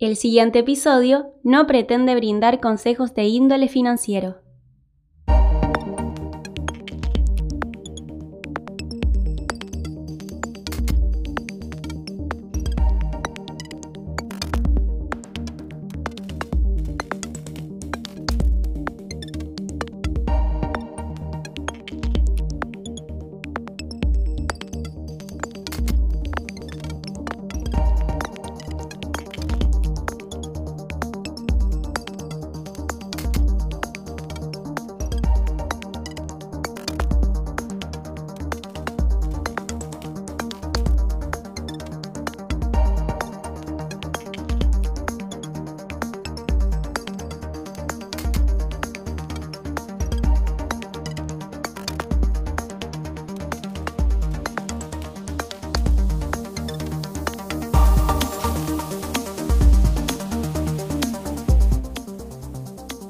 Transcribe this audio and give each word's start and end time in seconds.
El 0.00 0.14
siguiente 0.14 0.60
episodio 0.60 1.34
no 1.42 1.66
pretende 1.66 2.14
brindar 2.14 2.60
consejos 2.60 3.14
de 3.14 3.24
índole 3.24 3.66
financiero. 3.66 4.36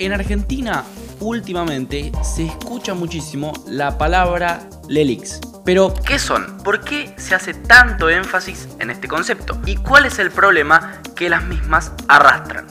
En 0.08 0.14
Argentina, 0.14 0.84
últimamente, 1.20 2.10
se 2.22 2.46
escucha 2.46 2.94
muchísimo 2.94 3.52
la 3.68 3.98
palabra 3.98 4.66
LELIX. 4.88 5.38
Pero, 5.66 5.92
¿qué 5.92 6.18
son? 6.18 6.56
¿Por 6.64 6.80
qué 6.80 7.12
se 7.18 7.34
hace 7.34 7.52
tanto 7.52 8.08
énfasis 8.08 8.68
en 8.78 8.88
este 8.88 9.06
concepto? 9.06 9.60
¿Y 9.66 9.76
cuál 9.76 10.06
es 10.06 10.18
el 10.18 10.30
problema 10.30 11.02
que 11.14 11.28
las 11.28 11.44
mismas 11.44 11.92
arrastran? 12.08 12.66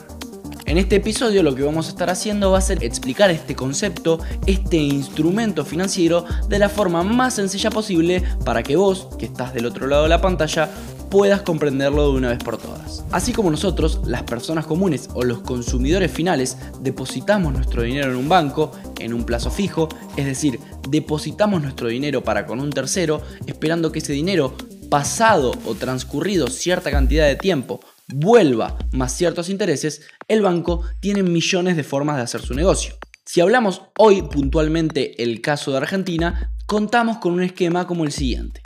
En 0.65 0.79
este 0.79 0.95
episodio 0.95 1.43
lo 1.43 1.53
que 1.53 1.61
vamos 1.61 1.85
a 1.85 1.89
estar 1.89 2.09
haciendo 2.09 2.51
va 2.51 2.57
a 2.57 2.61
ser 2.61 2.83
explicar 2.83 3.29
este 3.29 3.55
concepto, 3.55 4.19
este 4.47 4.77
instrumento 4.77 5.63
financiero, 5.63 6.25
de 6.49 6.57
la 6.57 6.69
forma 6.69 7.03
más 7.03 7.35
sencilla 7.35 7.69
posible 7.69 8.23
para 8.43 8.63
que 8.63 8.75
vos, 8.75 9.09
que 9.19 9.27
estás 9.27 9.53
del 9.53 9.67
otro 9.67 9.85
lado 9.85 10.03
de 10.03 10.09
la 10.09 10.21
pantalla, 10.21 10.71
puedas 11.09 11.41
comprenderlo 11.41 12.11
de 12.11 12.17
una 12.17 12.29
vez 12.29 12.39
por 12.43 12.57
todas. 12.57 13.03
Así 13.11 13.33
como 13.33 13.49
nosotros, 13.49 14.01
las 14.05 14.23
personas 14.23 14.65
comunes 14.65 15.09
o 15.13 15.23
los 15.23 15.39
consumidores 15.39 16.11
finales, 16.11 16.57
depositamos 16.81 17.53
nuestro 17.53 17.81
dinero 17.83 18.11
en 18.11 18.17
un 18.17 18.29
banco, 18.29 18.71
en 18.99 19.13
un 19.13 19.23
plazo 19.23 19.51
fijo, 19.51 19.89
es 20.15 20.25
decir, 20.25 20.59
depositamos 20.89 21.61
nuestro 21.61 21.87
dinero 21.87 22.23
para 22.23 22.45
con 22.45 22.59
un 22.59 22.69
tercero, 22.69 23.21
esperando 23.45 23.91
que 23.91 23.99
ese 23.99 24.13
dinero, 24.13 24.55
pasado 24.89 25.53
o 25.65 25.75
transcurrido 25.75 26.47
cierta 26.47 26.91
cantidad 26.91 27.27
de 27.27 27.35
tiempo, 27.35 27.79
vuelva 28.07 28.77
más 28.91 29.13
ciertos 29.13 29.49
intereses, 29.49 30.01
el 30.27 30.41
banco 30.41 30.83
tiene 30.99 31.23
millones 31.23 31.75
de 31.75 31.83
formas 31.83 32.17
de 32.17 32.23
hacer 32.23 32.41
su 32.41 32.53
negocio. 32.53 32.95
Si 33.25 33.41
hablamos 33.41 33.81
hoy 33.97 34.21
puntualmente 34.21 35.21
el 35.21 35.41
caso 35.41 35.71
de 35.71 35.77
Argentina, 35.77 36.51
contamos 36.65 37.17
con 37.17 37.33
un 37.33 37.43
esquema 37.43 37.85
como 37.85 38.05
el 38.05 38.11
siguiente. 38.11 38.61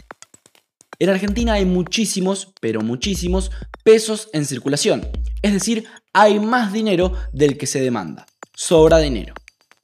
En 1.01 1.09
Argentina 1.09 1.53
hay 1.53 1.65
muchísimos, 1.65 2.49
pero 2.61 2.81
muchísimos 2.81 3.49
pesos 3.83 4.29
en 4.33 4.45
circulación. 4.45 5.07
Es 5.41 5.51
decir, 5.51 5.85
hay 6.13 6.39
más 6.39 6.71
dinero 6.71 7.13
del 7.33 7.57
que 7.57 7.65
se 7.65 7.81
demanda. 7.81 8.27
Sobra 8.53 8.99
dinero. 8.99 9.33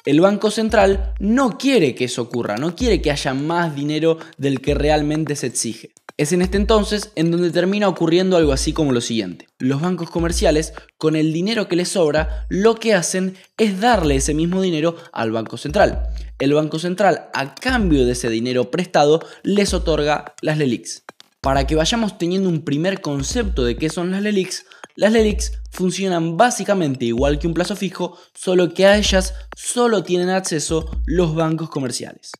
El 0.06 0.22
Banco 0.22 0.52
Central 0.52 1.16
no 1.20 1.58
quiere 1.58 1.96
que 1.96 2.06
eso 2.06 2.22
ocurra, 2.22 2.58
no 2.58 2.76
quiere 2.76 3.02
que 3.02 3.10
haya 3.10 3.34
más 3.34 3.76
dinero 3.76 4.20
del 4.38 4.62
que 4.62 4.76
realmente 4.76 5.36
se 5.36 5.48
exige. 5.48 5.90
Es 6.18 6.34
en 6.34 6.44
este 6.44 6.58
entonces 6.58 7.12
en 7.16 7.32
donde 7.32 7.50
termina 7.50 7.88
ocurriendo 7.88 8.38
algo 8.38 8.52
así 8.52 8.72
como 8.72 8.92
lo 8.92 9.02
siguiente. 9.02 9.48
Los 9.58 9.82
bancos 9.82 10.12
comerciales, 10.12 10.74
con 11.00 11.16
el 11.16 11.34
dinero 11.34 11.68
que 11.68 11.76
les 11.76 11.90
sobra, 11.90 12.46
lo 12.50 12.76
que 12.76 12.94
hacen 12.94 13.36
es 13.58 13.80
darle 13.80 14.18
ese 14.18 14.36
mismo 14.36 14.62
dinero 14.62 14.96
al 15.14 15.32
Banco 15.32 15.58
Central. 15.58 16.10
El 16.38 16.54
Banco 16.54 16.78
Central, 16.78 17.30
a 17.34 17.56
cambio 17.56 18.06
de 18.06 18.12
ese 18.12 18.30
dinero 18.30 18.70
prestado, 18.70 19.26
les 19.42 19.74
otorga 19.74 20.36
las 20.42 20.60
LELIX. 20.60 21.04
Para 21.48 21.66
que 21.66 21.76
vayamos 21.78 22.18
teniendo 22.18 22.50
un 22.50 22.66
primer 22.66 23.00
concepto 23.00 23.64
de 23.64 23.78
qué 23.78 23.90
son 23.90 24.12
las 24.12 24.22
LELIX, 24.22 24.66
las 24.98 25.14
LELIX 25.14 25.54
funcionan 25.72 26.36
básicamente 26.36 27.06
igual 27.06 27.40
que 27.40 27.48
un 27.48 27.54
plazo 27.54 27.78
fijo, 27.78 28.18
solo 28.34 28.74
que 28.74 28.86
a 28.86 28.98
ellas 28.98 29.34
solo 29.56 30.04
tienen 30.04 30.30
acceso 30.30 30.92
los 31.06 31.36
bancos 31.36 31.70
comerciales. 31.70 32.32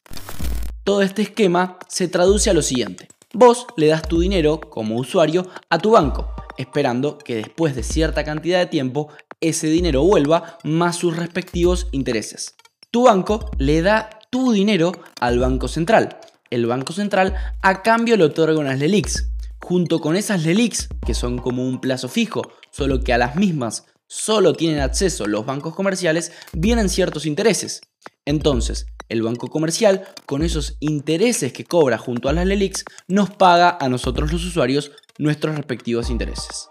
Todo 0.84 1.02
este 1.04 1.22
esquema 1.22 1.80
se 1.88 2.10
traduce 2.10 2.50
a 2.50 2.54
lo 2.54 2.62
siguiente. 2.62 3.08
Vos 3.32 3.66
le 3.78 3.88
das 3.88 4.02
tu 4.02 4.20
dinero 4.20 4.60
como 4.60 4.98
usuario 4.98 5.48
a 5.70 5.78
tu 5.80 5.92
banco, 5.92 6.28
esperando 6.58 7.18
que 7.18 7.36
después 7.36 7.78
de 7.78 7.84
cierta 7.84 8.26
cantidad 8.26 8.60
de 8.60 8.66
tiempo 8.66 9.08
ese 9.40 9.68
dinero 9.68 10.04
vuelva 10.04 10.58
más 10.66 10.98
sus 10.98 11.16
respectivos 11.16 11.88
intereses. 11.94 12.56
Tu 12.92 13.04
banco 13.04 13.52
le 13.58 13.82
da 13.82 14.10
tu 14.30 14.52
dinero 14.52 14.92
al 15.22 15.40
Banco 15.40 15.70
Central, 15.70 16.20
el 16.50 16.66
Banco 16.66 16.94
Central 16.94 17.36
a 17.62 17.82
cambio 17.82 18.18
le 18.18 18.26
otorga 18.26 18.60
unas 18.60 18.80
LELIX. 18.80 19.30
Junto 19.60 20.00
con 20.00 20.16
esas 20.16 20.44
LELIX, 20.44 20.90
que 21.06 21.14
son 21.14 21.40
como 21.40 21.68
un 21.68 21.82
plazo 21.82 22.10
fijo, 22.10 22.52
solo 22.72 23.02
que 23.02 23.14
a 23.14 23.18
las 23.18 23.36
mismas 23.36 23.86
solo 24.08 24.54
tienen 24.54 24.80
acceso 24.80 25.28
los 25.28 25.46
bancos 25.46 25.76
comerciales, 25.76 26.32
vienen 26.54 26.90
ciertos 26.90 27.26
intereses. 27.26 27.82
Entonces, 28.26 28.88
el 29.10 29.22
banco 29.22 29.48
comercial, 29.48 30.08
con 30.26 30.44
esos 30.44 30.78
intereses 30.80 31.54
que 31.54 31.64
cobra 31.64 31.98
junto 31.98 32.30
a 32.30 32.34
las 32.34 32.46
LELIX, 32.46 32.84
nos 33.08 33.30
paga 33.30 33.78
a 33.80 33.90
nosotros 33.90 34.32
los 34.32 34.46
usuarios 34.46 34.92
nuestros 35.18 35.56
respectivos 35.56 36.10
intereses. 36.10 36.70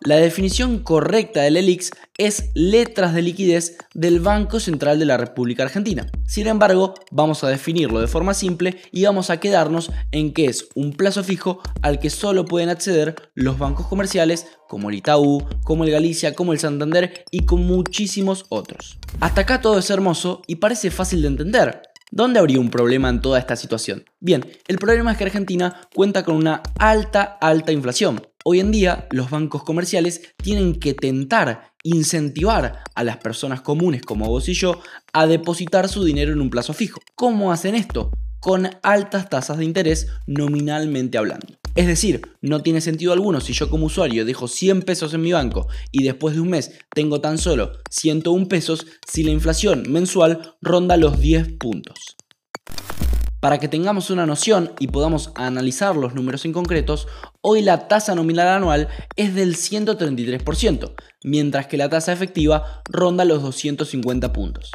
La 0.00 0.14
definición 0.14 0.78
correcta 0.78 1.42
del 1.42 1.56
ELIX 1.56 1.90
es 2.18 2.50
letras 2.54 3.14
de 3.14 3.22
liquidez 3.22 3.78
del 3.94 4.20
Banco 4.20 4.60
Central 4.60 5.00
de 5.00 5.04
la 5.06 5.16
República 5.16 5.64
Argentina. 5.64 6.06
Sin 6.24 6.46
embargo, 6.46 6.94
vamos 7.10 7.42
a 7.42 7.48
definirlo 7.48 8.00
de 8.00 8.06
forma 8.06 8.32
simple 8.32 8.80
y 8.92 9.04
vamos 9.04 9.28
a 9.30 9.40
quedarnos 9.40 9.90
en 10.12 10.32
que 10.32 10.44
es 10.44 10.68
un 10.76 10.92
plazo 10.92 11.24
fijo 11.24 11.60
al 11.82 11.98
que 11.98 12.10
solo 12.10 12.44
pueden 12.44 12.68
acceder 12.68 13.16
los 13.34 13.58
bancos 13.58 13.88
comerciales 13.88 14.46
como 14.68 14.88
el 14.88 14.96
Itaú, 14.96 15.44
como 15.64 15.82
el 15.82 15.90
Galicia, 15.90 16.32
como 16.32 16.52
el 16.52 16.60
Santander 16.60 17.24
y 17.32 17.44
con 17.44 17.66
muchísimos 17.66 18.46
otros. 18.50 18.98
Hasta 19.18 19.40
acá 19.40 19.60
todo 19.60 19.80
es 19.80 19.90
hermoso 19.90 20.42
y 20.46 20.56
parece 20.56 20.92
fácil 20.92 21.22
de 21.22 21.28
entender, 21.28 21.82
¿Dónde 22.10 22.38
habría 22.38 22.58
un 22.58 22.70
problema 22.70 23.10
en 23.10 23.20
toda 23.20 23.38
esta 23.38 23.54
situación? 23.54 24.04
Bien, 24.18 24.46
el 24.66 24.78
problema 24.78 25.12
es 25.12 25.18
que 25.18 25.24
Argentina 25.24 25.82
cuenta 25.94 26.24
con 26.24 26.36
una 26.36 26.62
alta, 26.78 27.36
alta 27.38 27.70
inflación. 27.70 28.22
Hoy 28.50 28.60
en 28.60 28.70
día 28.70 29.06
los 29.10 29.28
bancos 29.28 29.62
comerciales 29.62 30.22
tienen 30.38 30.80
que 30.80 30.94
tentar 30.94 31.74
incentivar 31.82 32.82
a 32.94 33.04
las 33.04 33.18
personas 33.18 33.60
comunes 33.60 34.00
como 34.00 34.26
vos 34.26 34.48
y 34.48 34.54
yo 34.54 34.80
a 35.12 35.26
depositar 35.26 35.86
su 35.86 36.02
dinero 36.02 36.32
en 36.32 36.40
un 36.40 36.48
plazo 36.48 36.72
fijo. 36.72 36.98
¿Cómo 37.14 37.52
hacen 37.52 37.74
esto? 37.74 38.10
Con 38.40 38.70
altas 38.82 39.28
tasas 39.28 39.58
de 39.58 39.66
interés 39.66 40.06
nominalmente 40.26 41.18
hablando. 41.18 41.58
Es 41.74 41.86
decir, 41.86 42.22
no 42.40 42.62
tiene 42.62 42.80
sentido 42.80 43.12
alguno 43.12 43.42
si 43.42 43.52
yo 43.52 43.68
como 43.68 43.84
usuario 43.84 44.24
dejo 44.24 44.48
100 44.48 44.80
pesos 44.80 45.12
en 45.12 45.20
mi 45.20 45.32
banco 45.32 45.68
y 45.92 46.04
después 46.04 46.34
de 46.34 46.40
un 46.40 46.48
mes 46.48 46.72
tengo 46.94 47.20
tan 47.20 47.36
solo 47.36 47.72
101 47.90 48.48
pesos 48.48 48.86
si 49.06 49.24
la 49.24 49.30
inflación 49.30 49.84
mensual 49.92 50.54
ronda 50.62 50.96
los 50.96 51.20
10 51.20 51.52
puntos. 51.58 52.16
Para 53.40 53.58
que 53.58 53.68
tengamos 53.68 54.10
una 54.10 54.26
noción 54.26 54.72
y 54.80 54.88
podamos 54.88 55.30
analizar 55.36 55.96
los 55.96 56.14
números 56.14 56.44
en 56.44 56.52
concretos, 56.52 57.06
hoy 57.40 57.62
la 57.62 57.86
tasa 57.86 58.16
nominal 58.16 58.48
anual 58.48 58.88
es 59.14 59.34
del 59.34 59.54
133%, 59.54 60.92
mientras 61.22 61.68
que 61.68 61.76
la 61.76 61.88
tasa 61.88 62.12
efectiva 62.12 62.82
ronda 62.86 63.24
los 63.24 63.42
250 63.42 64.32
puntos. 64.32 64.72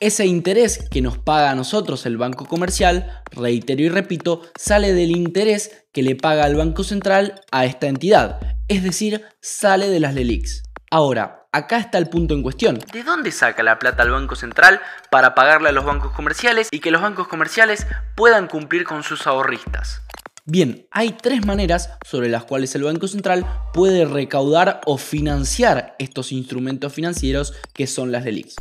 Ese 0.00 0.26
interés 0.26 0.88
que 0.90 1.02
nos 1.02 1.18
paga 1.18 1.50
a 1.50 1.54
nosotros 1.54 2.06
el 2.06 2.16
banco 2.16 2.46
comercial, 2.46 3.22
reitero 3.32 3.82
y 3.82 3.88
repito, 3.88 4.42
sale 4.58 4.94
del 4.94 5.10
interés 5.10 5.84
que 5.92 6.02
le 6.02 6.16
paga 6.16 6.46
el 6.46 6.54
Banco 6.54 6.84
Central 6.84 7.40
a 7.50 7.64
esta 7.64 7.86
entidad, 7.86 8.40
es 8.68 8.82
decir, 8.82 9.22
sale 9.40 9.88
de 9.88 10.00
las 10.00 10.14
LELIX. 10.14 10.62
Ahora, 10.90 11.45
acá 11.56 11.78
está 11.78 11.98
el 11.98 12.08
punto 12.08 12.34
en 12.34 12.42
cuestión. 12.42 12.78
¿De 12.92 13.02
dónde 13.02 13.32
saca 13.32 13.62
la 13.62 13.78
plata 13.78 14.02
el 14.02 14.10
Banco 14.10 14.36
Central 14.36 14.80
para 15.10 15.34
pagarle 15.34 15.70
a 15.70 15.72
los 15.72 15.84
bancos 15.84 16.12
comerciales 16.12 16.68
y 16.70 16.80
que 16.80 16.90
los 16.90 17.02
bancos 17.02 17.28
comerciales 17.28 17.86
puedan 18.14 18.46
cumplir 18.46 18.84
con 18.84 19.02
sus 19.02 19.26
ahorristas? 19.26 20.02
Bien, 20.44 20.86
hay 20.92 21.10
tres 21.10 21.44
maneras 21.44 21.90
sobre 22.04 22.28
las 22.28 22.44
cuales 22.44 22.74
el 22.74 22.84
Banco 22.84 23.08
Central 23.08 23.44
puede 23.72 24.04
recaudar 24.04 24.80
o 24.84 24.96
financiar 24.96 25.96
estos 25.98 26.30
instrumentos 26.30 26.92
financieros 26.92 27.54
que 27.72 27.86
son 27.86 28.12
las 28.12 28.24
LELIX. 28.24 28.54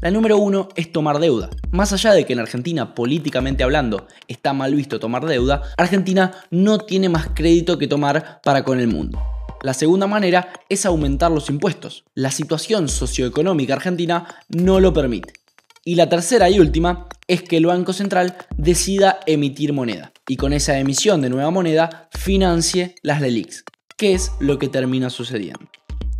La 0.00 0.12
número 0.12 0.36
uno 0.36 0.68
es 0.76 0.92
tomar 0.92 1.18
deuda. 1.18 1.50
Más 1.72 1.92
allá 1.92 2.12
de 2.12 2.24
que 2.24 2.34
en 2.34 2.38
Argentina, 2.38 2.94
políticamente 2.94 3.64
hablando, 3.64 4.06
está 4.28 4.52
mal 4.52 4.74
visto 4.74 5.00
tomar 5.00 5.24
deuda, 5.26 5.62
Argentina 5.76 6.32
no 6.50 6.78
tiene 6.78 7.08
más 7.08 7.30
crédito 7.34 7.78
que 7.78 7.88
tomar 7.88 8.40
para 8.44 8.62
con 8.62 8.78
el 8.78 8.86
mundo. 8.86 9.20
La 9.62 9.74
segunda 9.74 10.06
manera 10.06 10.52
es 10.68 10.86
aumentar 10.86 11.30
los 11.32 11.50
impuestos. 11.50 12.04
La 12.14 12.30
situación 12.30 12.88
socioeconómica 12.88 13.74
argentina 13.74 14.36
no 14.48 14.78
lo 14.78 14.92
permite. 14.92 15.32
Y 15.84 15.96
la 15.96 16.08
tercera 16.08 16.48
y 16.48 16.60
última 16.60 17.08
es 17.26 17.42
que 17.42 17.56
el 17.56 17.66
Banco 17.66 17.92
Central 17.92 18.36
decida 18.56 19.20
emitir 19.26 19.72
moneda 19.72 20.12
y 20.28 20.36
con 20.36 20.52
esa 20.52 20.78
emisión 20.78 21.22
de 21.22 21.30
nueva 21.30 21.50
moneda 21.50 22.08
financie 22.12 22.94
las 23.02 23.20
LELIX, 23.20 23.64
que 23.96 24.14
es 24.14 24.32
lo 24.38 24.58
que 24.58 24.68
termina 24.68 25.10
sucediendo. 25.10 25.68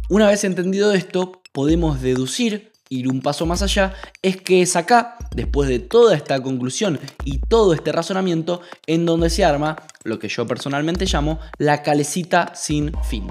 Una 0.08 0.26
vez 0.26 0.43
entendido 0.44 0.93
esto, 0.93 1.43
podemos 1.52 2.00
deducir, 2.00 2.73
ir 2.88 3.08
un 3.08 3.20
paso 3.20 3.46
más 3.46 3.62
allá, 3.62 3.94
es 4.23 4.37
que 4.37 4.62
es 4.62 4.76
acá, 4.76 5.17
después 5.35 5.69
de 5.69 5.79
toda 5.79 6.14
esta 6.17 6.43
conclusión 6.43 6.99
y 7.25 7.38
todo 7.38 7.73
este 7.73 7.93
razonamiento, 7.93 8.61
en 8.87 9.06
donde 9.06 9.31
se 9.31 9.44
arma 9.44 9.76
lo 10.05 10.19
que 10.19 10.29
yo 10.29 10.46
personalmente 10.46 11.06
llamo 11.06 11.38
la 11.58 11.82
calecita 11.82 12.52
sin 12.55 12.93
fin. 13.05 13.29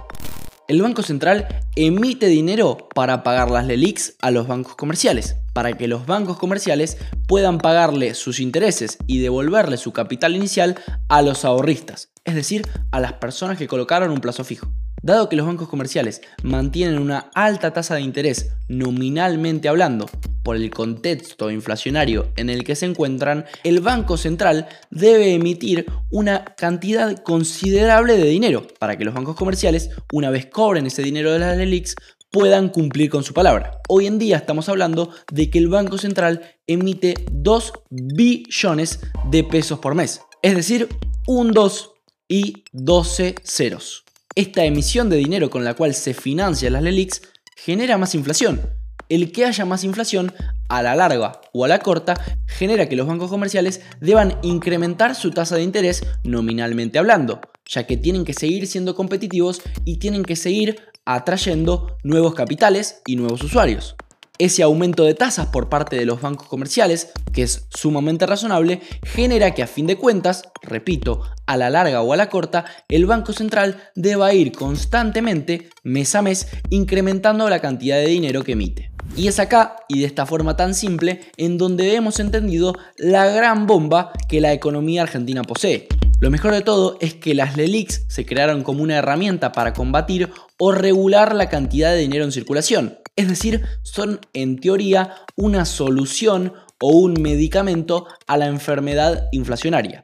El 0.68 0.82
Banco 0.82 1.02
Central 1.02 1.48
emite 1.78 2.28
dinero 2.28 2.90
para 2.94 3.24
pagar 3.24 3.50
las 3.50 3.66
LELIX 3.66 4.16
a 4.22 4.32
los 4.32 4.48
bancos 4.48 4.76
comerciales, 4.76 5.38
para 5.54 5.78
que 5.78 5.88
los 5.88 6.06
bancos 6.06 6.38
comerciales 6.38 6.98
puedan 7.26 7.58
pagarle 7.60 8.14
sus 8.16 8.42
intereses 8.42 8.98
y 9.08 9.20
devolverle 9.20 9.78
su 9.78 9.94
capital 9.94 10.36
inicial 10.36 10.78
a 11.08 11.22
los 11.22 11.46
ahorristas, 11.46 12.10
es 12.26 12.36
decir, 12.36 12.68
a 12.92 13.00
las 13.00 13.14
personas 13.14 13.58
que 13.58 13.68
colocaron 13.68 14.12
un 14.12 14.20
plazo 14.20 14.44
fijo. 14.44 14.68
Dado 15.08 15.30
que 15.30 15.38
los 15.38 15.46
bancos 15.46 15.70
comerciales 15.70 16.22
mantienen 16.44 17.00
una 17.00 17.32
alta 17.34 17.72
tasa 17.72 17.96
de 17.96 18.02
interés 18.02 18.52
nominalmente 18.68 19.70
hablando, 19.70 20.06
por 20.44 20.58
el 20.58 20.70
contexto 20.70 21.50
inflacionario 21.50 22.28
en 22.36 22.50
el 22.50 22.66
que 22.66 22.76
se 22.76 22.88
encuentran, 22.88 23.46
el 23.64 23.80
Banco 23.80 24.18
Central 24.18 24.68
debe 24.90 25.34
emitir 25.34 25.86
una 26.12 26.44
cantidad 26.44 27.24
considerable 27.24 28.18
de 28.18 28.26
dinero 28.26 28.68
para 28.80 28.98
que 28.98 29.06
los 29.06 29.14
bancos 29.14 29.38
comerciales, 29.38 29.92
una 30.12 30.30
vez 30.30 30.48
cobren 30.48 30.88
ese 30.88 31.04
dinero 31.04 31.32
de 31.32 31.40
las 31.40 31.56
LELIX, 31.56 31.96
puedan 32.30 32.68
cumplir 32.68 33.10
con 33.10 33.24
su 33.24 33.34
palabra. 33.34 33.80
Hoy 33.88 34.08
en 34.08 34.20
día 34.20 34.36
estamos 34.36 34.68
hablando 34.68 35.12
de 35.32 35.50
que 35.50 35.60
el 35.60 35.70
Banco 35.70 35.98
Central 35.98 36.42
emite 36.68 37.14
2 37.32 37.74
billones 37.90 39.00
de 39.32 39.46
pesos 39.46 39.80
por 39.80 39.96
mes, 39.96 40.20
es 40.42 40.54
decir, 40.54 40.90
un 41.28 41.54
2 41.54 41.94
y 42.28 42.66
12 42.74 43.36
ceros. 43.46 44.04
Esta 44.38 44.64
emisión 44.66 45.10
de 45.10 45.18
dinero 45.18 45.50
con 45.50 45.64
la 45.66 45.74
cual 45.74 45.96
se 45.96 46.14
financian 46.14 46.74
las 46.74 46.84
LELIX 46.84 47.24
genera 47.56 47.98
más 47.98 48.14
inflación. 48.14 48.70
El 49.10 49.32
que 49.32 49.46
haya 49.46 49.66
más 49.66 49.84
inflación, 49.84 50.32
a 50.70 50.84
la 50.84 50.96
larga 50.96 51.42
o 51.54 51.66
a 51.66 51.68
la 51.68 51.80
corta, 51.80 52.14
genera 52.46 52.88
que 52.88 52.96
los 52.96 53.08
bancos 53.08 53.32
comerciales 53.32 53.82
deban 54.00 54.38
incrementar 54.44 55.16
su 55.16 55.32
tasa 55.32 55.56
de 55.56 55.64
interés 55.64 56.06
nominalmente 56.24 57.00
hablando, 57.00 57.42
ya 57.66 57.88
que 57.88 57.98
tienen 57.98 58.26
que 58.26 58.36
seguir 58.36 58.68
siendo 58.68 58.94
competitivos 58.94 59.64
y 59.86 59.98
tienen 59.98 60.22
que 60.22 60.36
seguir 60.36 60.82
atrayendo 61.04 61.98
nuevos 62.04 62.36
capitales 62.36 63.02
y 63.08 63.16
nuevos 63.16 63.44
usuarios. 63.44 63.96
Ese 64.40 64.62
aumento 64.62 65.04
de 65.04 65.16
tasas 65.16 65.48
por 65.48 65.68
parte 65.68 65.96
de 65.96 66.06
los 66.06 66.22
bancos 66.22 66.48
comerciales, 66.48 67.12
que 67.34 67.42
es 67.42 67.68
sumamente 67.74 68.28
razonable, 68.28 68.82
genera 69.04 69.56
que 69.56 69.64
a 69.64 69.68
fin 69.68 69.88
de 69.88 69.98
cuentas, 69.98 70.44
repito, 70.62 71.24
a 71.48 71.58
la 71.58 71.72
larga 71.72 72.04
o 72.04 72.14
a 72.14 72.18
la 72.18 72.30
corta, 72.30 72.66
el 72.88 73.08
Banco 73.08 73.34
Central 73.34 73.82
deba 73.96 74.34
ir 74.34 74.52
constantemente, 74.52 75.70
mes 75.84 76.14
a 76.14 76.22
mes, 76.22 76.50
incrementando 76.70 77.50
la 77.50 77.62
cantidad 77.62 77.98
de 77.98 78.08
dinero 78.08 78.44
que 78.44 78.52
emite. 78.52 78.92
Y 79.16 79.28
es 79.28 79.40
acá, 79.40 79.78
y 79.88 80.02
de 80.02 80.06
esta 80.06 80.28
forma 80.28 80.56
tan 80.56 80.76
simple, 80.76 81.22
en 81.38 81.58
donde 81.58 81.96
hemos 81.96 82.20
entendido 82.20 82.76
la 82.98 83.26
gran 83.28 83.66
bomba 83.66 84.12
que 84.30 84.40
la 84.40 84.54
economía 84.54 85.02
argentina 85.02 85.42
posee. 85.42 85.88
Lo 86.20 86.30
mejor 86.30 86.52
de 86.52 86.62
todo 86.62 86.98
es 87.00 87.16
que 87.16 87.34
las 87.34 87.58
LELIX 87.58 88.06
se 88.08 88.26
crearon 88.26 88.64
como 88.64 88.84
una 88.84 88.98
herramienta 88.98 89.52
para 89.52 89.74
combatir 89.74 90.30
o 90.60 90.72
regular 90.72 91.34
la 91.34 91.50
cantidad 91.50 91.92
de 91.92 92.00
dinero 92.00 92.24
en 92.24 92.32
circulación. 92.32 92.98
Es 93.18 93.28
decir, 93.28 93.66
son 93.82 94.20
en 94.34 94.60
teoría 94.60 95.16
una 95.36 95.66
solución 95.66 96.54
o 96.80 96.90
un 96.90 97.20
medicamento 97.20 98.06
a 98.28 98.38
la 98.38 98.46
enfermedad 98.46 99.28
inflacionaria. 99.32 100.04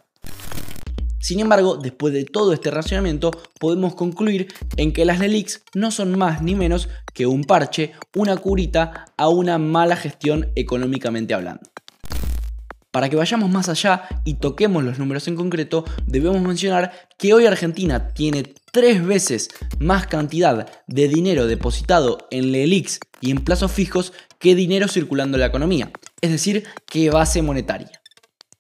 Sin 1.19 1.39
embargo, 1.39 1.77
después 1.77 2.12
de 2.12 2.25
todo 2.25 2.54
este 2.54 2.71
racionamiento, 2.71 3.30
podemos 3.60 3.94
concluir 3.94 4.48
en 4.77 4.92
que 4.92 5.06
las 5.06 5.19
LELIX 5.19 5.63
no 5.75 5.92
son 5.92 6.18
más 6.18 6.42
ni 6.42 6.56
menos 6.56 6.89
que 7.13 7.27
un 7.27 7.44
parche, 7.44 7.94
una 8.15 8.36
curita 8.36 9.06
a 9.15 9.30
una 9.30 9.60
mala 9.60 9.95
gestión 9.95 10.50
económicamente 10.56 11.36
hablando. 11.36 11.73
Para 12.94 13.10
que 13.10 13.16
vayamos 13.16 13.50
más 13.50 13.69
allá 13.69 14.04
y 14.24 14.36
toquemos 14.36 14.84
los 14.84 15.00
números 15.00 15.28
en 15.28 15.36
concreto, 15.36 15.84
debemos 16.06 16.40
mencionar 16.44 16.92
que 17.18 17.34
hoy 17.34 17.48
Argentina 17.48 18.10
tiene 18.10 18.54
tres 18.72 19.04
veces 19.04 19.50
más 19.80 20.06
cantidad 20.06 20.69
de 20.86 21.07
dinero 21.07 21.48
depositado 21.48 22.28
en 22.30 22.51
LELIX 22.51 23.00
y 23.19 23.31
en 23.31 23.44
plazos 23.44 23.72
fijos 23.72 24.13
que 24.38 24.54
dinero 24.54 24.88
circulando 24.88 25.38
en 25.38 25.42
la 25.42 25.48
economía, 25.48 25.92
es 26.22 26.30
decir, 26.30 26.66
que 26.86 27.10
base 27.10 27.42
monetaria. 27.42 28.00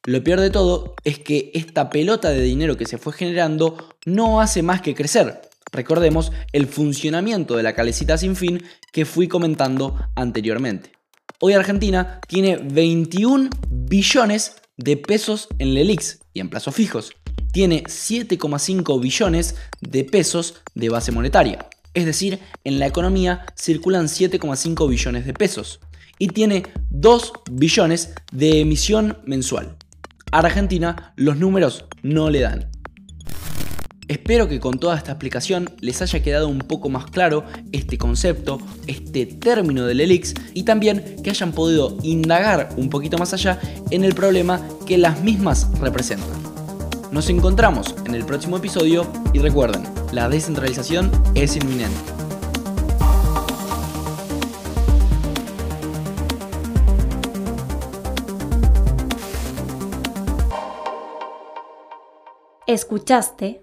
Lo 0.03 0.23
peor 0.23 0.39
de 0.39 0.49
todo 0.49 0.95
es 1.03 1.19
que 1.19 1.51
esta 1.53 1.91
pelota 1.91 2.29
de 2.29 2.41
dinero 2.41 2.75
que 2.75 2.87
se 2.87 2.97
fue 2.97 3.13
generando 3.13 3.87
no 4.07 4.41
hace 4.41 4.63
más 4.63 4.81
que 4.81 4.95
crecer. 4.95 5.41
Recordemos 5.71 6.31
el 6.53 6.65
funcionamiento 6.65 7.55
de 7.55 7.61
la 7.61 7.75
calecita 7.75 8.17
sin 8.17 8.35
fin 8.35 8.63
que 8.91 9.05
fui 9.05 9.27
comentando 9.27 9.95
anteriormente. 10.15 10.92
Hoy 11.45 11.51
Argentina 11.55 12.21
tiene 12.25 12.55
21 12.55 13.49
billones 13.69 14.55
de 14.77 14.95
pesos 14.95 15.49
en 15.59 15.73
LELIX 15.73 16.19
y 16.31 16.39
en 16.39 16.49
plazos 16.49 16.73
fijos. 16.73 17.11
Tiene 17.51 17.83
7,5 17.83 19.01
billones 19.01 19.57
de 19.81 20.05
pesos 20.05 20.61
de 20.73 20.87
base 20.87 21.11
monetaria. 21.11 21.67
Es 21.93 22.05
decir, 22.05 22.39
en 22.63 22.79
la 22.79 22.87
economía 22.87 23.45
circulan 23.57 24.05
7,5 24.05 24.89
billones 24.89 25.25
de 25.25 25.33
pesos. 25.33 25.81
Y 26.17 26.27
tiene 26.27 26.63
2 26.91 27.33
billones 27.51 28.13
de 28.31 28.61
emisión 28.61 29.17
mensual. 29.25 29.75
A 30.31 30.39
Argentina 30.39 31.13
los 31.17 31.35
números 31.35 31.83
no 32.03 32.29
le 32.29 32.39
dan. 32.39 32.71
Espero 34.13 34.47
que 34.47 34.59
con 34.59 34.77
toda 34.77 34.95
esta 34.95 35.13
explicación 35.13 35.71
les 35.79 36.03
haya 36.03 36.21
quedado 36.21 36.47
un 36.47 36.59
poco 36.59 36.87
más 36.87 37.07
claro 37.07 37.45
este 37.71 37.97
concepto, 37.97 38.59
este 38.85 39.25
término 39.25 39.87
del 39.87 40.01
ELIX 40.01 40.35
y 40.53 40.61
también 40.65 41.15
que 41.23 41.31
hayan 41.31 41.51
podido 41.51 41.97
indagar 42.03 42.69
un 42.77 42.91
poquito 42.91 43.17
más 43.17 43.33
allá 43.33 43.59
en 43.89 44.03
el 44.03 44.13
problema 44.13 44.61
que 44.85 44.99
las 44.99 45.23
mismas 45.23 45.67
representan. 45.79 46.29
Nos 47.11 47.27
encontramos 47.31 47.95
en 48.05 48.13
el 48.13 48.23
próximo 48.23 48.57
episodio 48.57 49.11
y 49.33 49.39
recuerden, 49.39 49.83
la 50.11 50.29
descentralización 50.29 51.09
es 51.33 51.55
inminente. 51.55 51.97
Escuchaste 62.67 63.62